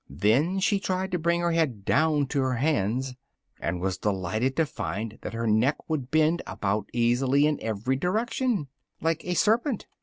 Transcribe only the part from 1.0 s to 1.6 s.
to bring her